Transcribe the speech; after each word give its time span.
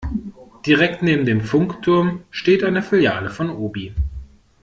Direkt 0.65 1.03
neben 1.03 1.25
dem 1.27 1.41
Funkturm 1.41 2.23
steht 2.31 2.63
eine 2.63 2.81
Filiale 2.81 3.29
von 3.29 3.51
Obi. 3.51 3.93